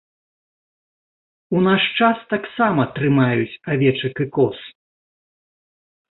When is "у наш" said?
1.57-1.83